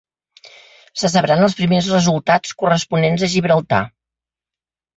[1.01, 3.85] Se sabran els primers resultats, corresponents a Gibraltar.